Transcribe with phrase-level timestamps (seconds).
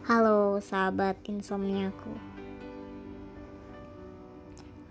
[0.00, 2.08] Halo sahabat insomniaku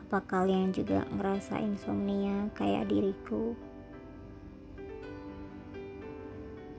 [0.05, 3.57] Apa kalian juga ngerasa insomnia kayak diriku?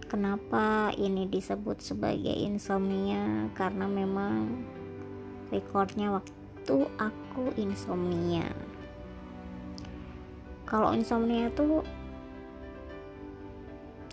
[0.07, 3.51] Kenapa ini disebut sebagai insomnia?
[3.59, 4.63] Karena memang
[5.51, 8.47] recordnya waktu aku insomnia
[10.71, 11.83] Kalau insomnia tuh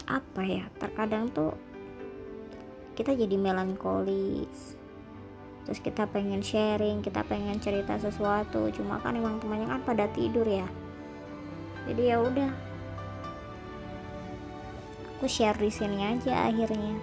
[0.10, 1.54] apa ya terkadang tuh
[2.98, 4.74] kita jadi melankolis.
[5.70, 10.50] Terus kita pengen sharing kita pengen cerita sesuatu cuma kan emang temannya kan pada tidur
[10.50, 10.66] ya.
[11.86, 12.52] Jadi ya udah.
[15.18, 16.98] Aku share di sini aja akhirnya.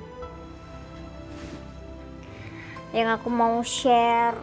[2.91, 4.38] Yang aku mau share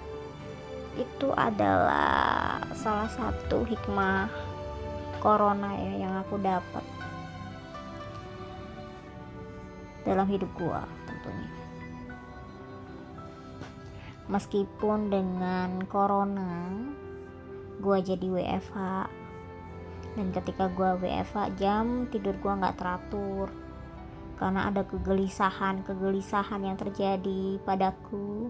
[0.96, 4.28] itu adalah salah satu hikmah
[5.24, 6.84] corona ya yang aku dapat
[10.04, 10.84] dalam hidup gua
[11.22, 11.50] tentunya.
[14.32, 16.72] Meskipun dengan corona
[17.82, 18.78] gua jadi WFH
[20.18, 23.54] dan ketika gua WFH jam tidur gua nggak teratur.
[24.42, 28.50] Karena ada kegelisahan kegelisahan yang terjadi padaku.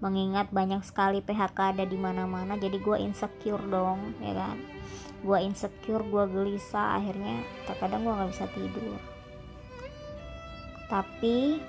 [0.00, 4.56] Mengingat banyak sekali PHK ada di mana-mana jadi gue insecure dong ya kan?
[5.20, 8.96] Gue insecure gue gelisah akhirnya terkadang gue nggak bisa tidur.
[10.88, 11.60] Tapi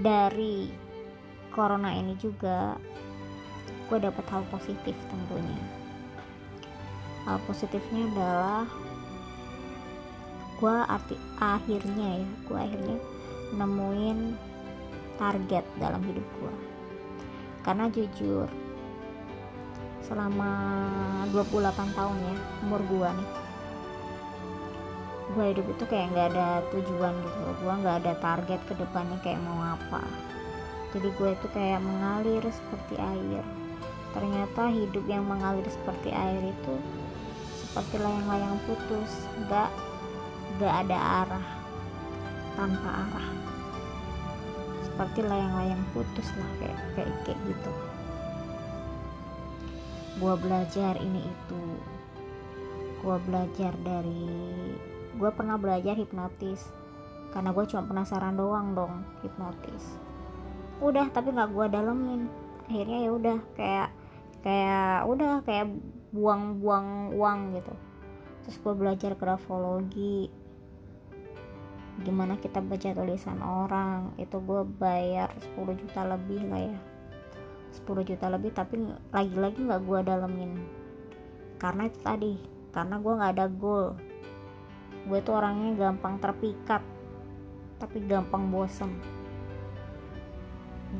[0.00, 0.72] dari
[1.52, 2.80] corona ini juga
[3.90, 5.60] gue dapat hal positif tentunya.
[7.28, 8.64] Hal positifnya adalah
[10.62, 12.98] gue arti akhirnya ya gue akhirnya
[13.58, 14.18] nemuin
[15.18, 16.54] target dalam hidup gue
[17.66, 18.46] karena jujur
[20.06, 20.50] selama
[21.34, 23.41] 28 tahun ya umur gue nih
[25.32, 27.54] gue hidup itu kayak nggak ada tujuan gitu loh.
[27.64, 30.04] Gue nggak ada target ke depannya kayak mau apa.
[30.92, 33.44] Jadi gue itu kayak mengalir seperti air.
[34.12, 36.76] Ternyata hidup yang mengalir seperti air itu
[37.72, 39.24] seperti layang-layang putus.
[39.48, 39.72] Nggak
[40.60, 41.46] nggak ada arah.
[42.52, 43.28] Tanpa arah.
[44.84, 47.72] Seperti layang-layang putus lah kayak kayak kayak gitu.
[50.20, 51.62] Gue belajar ini itu.
[53.00, 54.28] Gue belajar dari
[55.16, 56.72] gue pernah belajar hipnotis.
[57.32, 59.96] Karena gue cuma penasaran doang dong hipnotis.
[60.84, 62.28] Udah tapi nggak gue dalemin.
[62.68, 63.88] Akhirnya ya udah kayak
[64.44, 65.72] kayak udah kayak
[66.12, 67.72] buang-buang uang gitu.
[68.44, 70.28] Terus gue belajar grafologi.
[72.04, 74.12] Gimana kita baca tulisan orang.
[74.20, 76.78] Itu gue bayar 10 juta lebih lah ya.
[77.72, 78.76] 10 juta lebih tapi
[79.08, 80.52] lagi-lagi nggak gue dalemin.
[81.56, 82.32] Karena itu tadi
[82.72, 83.96] karena gue nggak ada goal
[85.02, 86.82] gue tuh orangnya gampang terpikat
[87.82, 88.94] tapi gampang bosan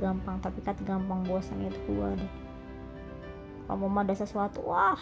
[0.00, 2.32] gampang terpikat gampang bosan itu gue deh.
[3.68, 5.00] Kalau mau ada sesuatu wah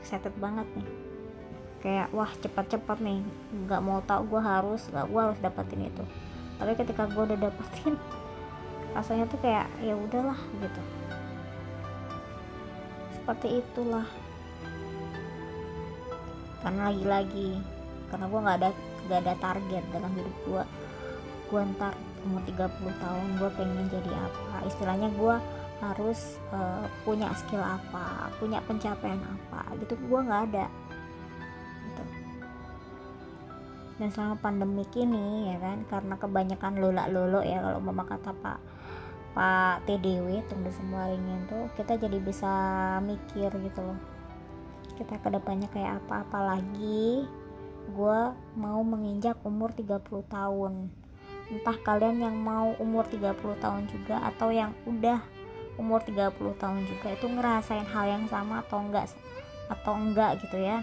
[0.00, 0.88] excited banget nih.
[1.82, 3.20] Kayak wah cepat-cepat nih.
[3.66, 6.04] Nggak mau tahu gue harus nggak gue harus dapetin itu.
[6.56, 7.94] Tapi ketika gue udah dapetin
[8.96, 10.82] rasanya tuh kayak ya udahlah gitu.
[13.20, 14.06] Seperti itulah.
[16.62, 17.58] Karena lagi-lagi
[18.12, 18.70] karena gue nggak ada
[19.08, 20.62] nggak ada target dalam hidup gue
[21.52, 21.92] gue ntar
[22.24, 24.64] umur 30 tahun gue pengen jadi apa.
[24.64, 25.36] Istilahnya gue
[25.82, 29.98] harus uh, punya skill apa punya pencapaian apa gitu.
[30.06, 30.66] Gue nggak ada.
[31.82, 32.04] Gitu.
[34.00, 38.58] dan selama pandemi ini ya kan karena kebanyakan lola lolo ya kalau mama kata pak
[39.36, 42.52] pak TDW tunggu semua ringin tuh kita jadi bisa
[43.04, 44.00] mikir gitu loh.
[44.96, 47.28] Kita ke depannya kayak apa apalagi
[47.90, 48.20] gue
[48.54, 49.98] mau menginjak umur 30
[50.30, 50.92] tahun.
[51.50, 55.20] Entah kalian yang mau umur 30 tahun juga atau yang udah
[55.76, 59.10] umur 30 tahun juga itu ngerasain hal yang sama atau enggak
[59.68, 60.80] atau enggak gitu ya.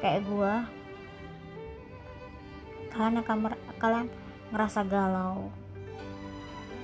[0.00, 0.52] Kayak gue
[2.94, 3.36] kalian akan
[3.82, 4.06] kalian
[4.54, 5.50] ngerasa galau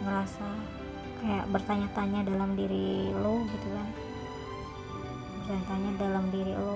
[0.00, 0.48] ngerasa
[1.20, 3.88] kayak bertanya-tanya dalam diri lo gitu kan.
[5.40, 6.69] Bertanya-tanya dalam diri lo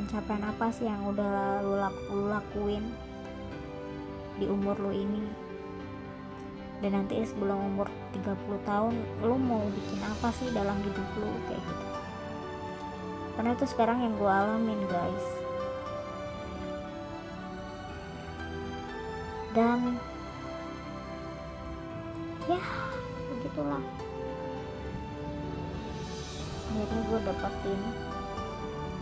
[0.00, 2.84] pencapaian apa sih yang udah lu, laku, lu lakuin
[4.40, 5.28] di umur lu ini?
[6.80, 11.60] Dan nanti sebelum umur 30 tahun lu mau bikin apa sih dalam hidup lu kayak
[11.60, 11.84] gitu?
[13.36, 15.26] Karena itu sekarang yang gue alamin guys.
[19.52, 20.00] Dan
[22.48, 22.62] ya
[23.36, 23.84] begitulah.
[26.72, 27.80] Akhirnya gue dapetin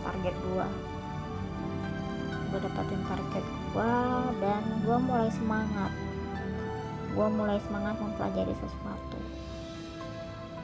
[0.03, 0.88] target gue
[2.49, 3.93] gue dapetin target gue
[4.41, 5.91] dan gue mulai semangat.
[7.13, 9.19] Gue mulai semangat mempelajari sesuatu.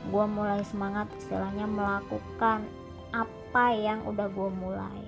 [0.09, 2.65] Gue mulai semangat istilahnya melakukan
[3.13, 5.01] apa yang udah gue mulai.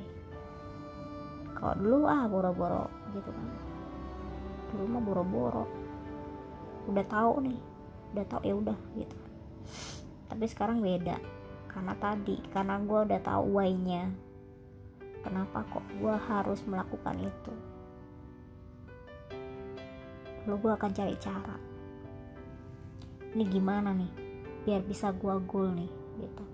[1.57, 2.85] Kalau dulu ah boro-boro
[3.18, 3.47] gitu kan.
[4.73, 5.65] Dulu mah boro-boro.
[6.89, 7.59] Udah tahu nih
[8.13, 9.18] udah tahu ya udah gitu.
[10.30, 11.18] Tapi sekarang beda
[11.69, 14.09] karena tadi karena gue udah tahu why-nya
[15.21, 17.53] kenapa kok gue harus melakukan itu?
[20.47, 21.57] Lalu gue akan cari cara.
[23.35, 24.11] Ini gimana nih?
[24.63, 25.91] Biar bisa gue goal nih
[26.23, 26.45] gitu.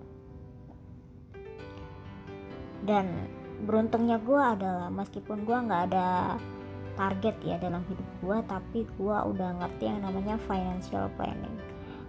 [2.84, 3.06] Dan
[3.64, 6.36] beruntungnya gue adalah meskipun gue nggak ada
[6.94, 11.54] target ya dalam hidup gue tapi gue udah ngerti yang namanya financial planning.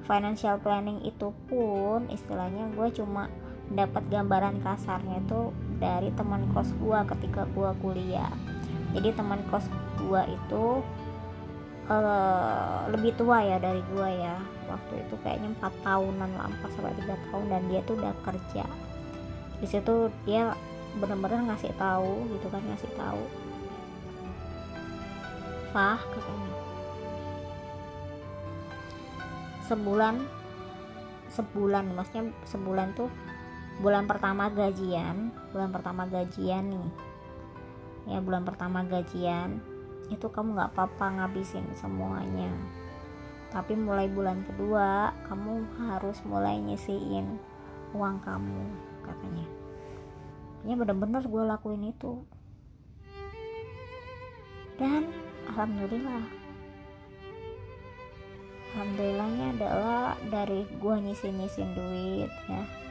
[0.06, 3.30] Financial planning itu pun istilahnya gue cuma
[3.74, 5.50] dapat gambaran kasarnya itu
[5.82, 8.32] dari teman kos gue ketika gue kuliah.
[8.94, 9.66] Jadi teman kos
[10.00, 10.86] gue itu
[11.90, 14.38] uh, lebih tua ya dari gue ya.
[14.66, 18.66] Waktu itu kayaknya empat tahunan lah empat sampai tiga tahun dan dia tuh udah kerja.
[19.62, 20.54] Di situ dia
[20.96, 23.24] bener-bener ngasih tahu gitu kan ngasih tahu.
[25.76, 26.54] Fah katanya.
[29.66, 30.16] Sebulan
[31.36, 33.12] sebulan maksudnya sebulan tuh
[33.75, 36.89] bulan pertama gajian bulan pertama gajian nih.
[38.06, 39.60] Ya bulan pertama gajian
[40.13, 42.51] itu kamu nggak apa-apa ngabisin semuanya.
[43.50, 47.39] Tapi mulai bulan kedua kamu harus mulai nyisiin
[47.95, 48.63] uang kamu
[49.04, 49.48] katanya.
[50.68, 52.24] Ya bener-bener gue lakuin itu.
[54.75, 55.07] Dan
[55.48, 56.25] alhamdulillah.
[58.75, 62.85] Alhamdulillahnya adalah dari gue nyisin-nyisin duit ya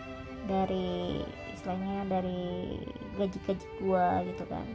[0.45, 1.21] dari
[1.53, 2.79] istilahnya dari
[3.17, 4.67] gaji-gaji gue gitu kan.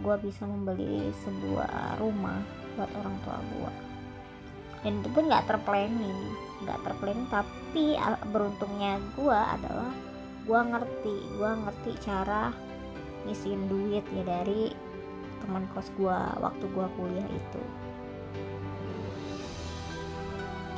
[0.00, 2.40] Gue bisa membeli sebuah rumah
[2.78, 3.72] buat orang tua gue
[4.80, 6.20] dan itu pun nggak terplanning
[6.64, 8.00] nggak terplanning tapi
[8.32, 9.92] beruntungnya gue adalah
[10.48, 12.48] gue ngerti gue ngerti cara
[13.28, 14.72] ngisiin duit ya dari
[15.44, 17.62] teman kos gue waktu gue kuliah itu.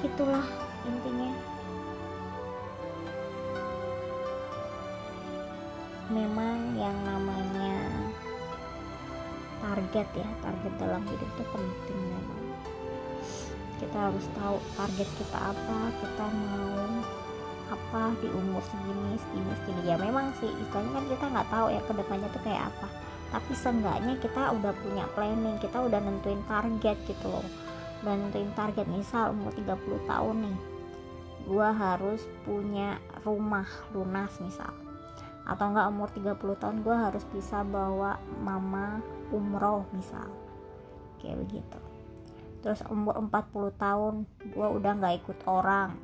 [0.02, 0.46] Gitulah
[0.86, 1.30] intinya
[6.12, 7.88] memang yang namanya
[9.64, 12.42] target ya target dalam hidup itu penting memang.
[13.80, 17.00] Kita harus tahu target kita apa kita mau
[17.72, 19.82] apa di umur segini segini segini.
[19.88, 22.88] Ya memang sih istilahnya kan kita nggak tahu ya ke depannya tuh kayak apa.
[23.32, 27.46] Tapi seenggaknya kita udah punya planning kita udah nentuin target gitu loh.
[28.04, 30.58] Udah nentuin target misal umur 30 tahun nih
[31.42, 34.70] gua harus punya rumah lunas misal
[35.42, 39.02] atau enggak umur 30 tahun gue harus bisa bawa mama
[39.34, 40.30] umroh misal.
[41.18, 41.80] Kayak begitu.
[42.62, 44.14] Terus umur 40 tahun
[44.54, 45.98] gue udah nggak ikut orang.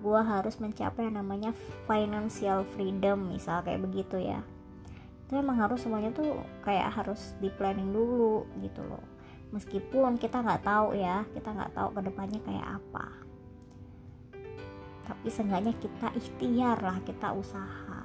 [0.00, 1.52] Gue harus mencapai yang namanya
[1.84, 4.40] financial freedom misal kayak begitu ya.
[5.28, 9.04] Itu emang harus semuanya tuh kayak harus di planning dulu gitu loh.
[9.52, 13.06] Meskipun kita nggak tahu ya kita nggak tahu ke depannya kayak apa.
[15.04, 17.97] Tapi seenggaknya kita ikhtiar lah kita usaha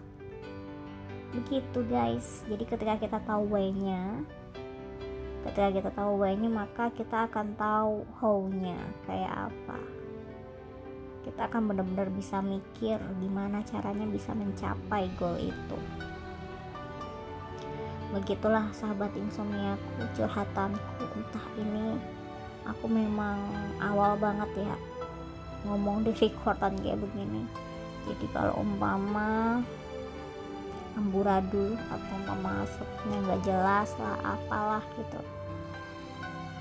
[1.34, 2.46] begitu guys.
[2.46, 4.22] Jadi ketika kita tahu why-nya
[5.44, 9.80] ketika kita tahu why-nya maka kita akan tahu how-nya kayak apa.
[11.24, 15.78] Kita akan benar-benar bisa mikir gimana caranya bisa mencapai goal itu.
[18.16, 21.04] Begitulah sahabat insomniaku curhatanku.
[21.16, 22.00] Entah ini
[22.64, 23.40] aku memang
[23.84, 24.76] awal banget ya
[25.68, 27.44] ngomong di recordan kayak begini.
[28.04, 29.64] Jadi kalau umpama
[30.98, 35.22] amburadul atau masuknya nggak jelas lah apalah gitu.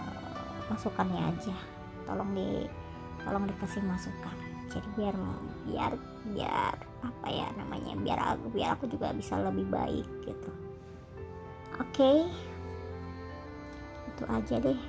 [0.00, 1.56] Uh, masukannya aja.
[2.08, 2.66] Tolong di
[3.22, 4.36] tolong dikasih masukan.
[4.72, 5.14] Jadi biar
[5.68, 5.92] biar
[6.32, 10.50] biar apa ya namanya biar aku biar aku juga bisa lebih baik gitu.
[11.80, 11.92] Oke?
[11.92, 12.18] Okay.
[14.12, 14.80] itu aja deh.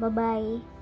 [0.00, 0.81] Bye bye